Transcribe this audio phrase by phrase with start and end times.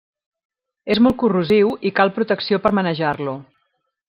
[0.95, 3.37] És molt corrosiu i cal protecció per manejar-lo.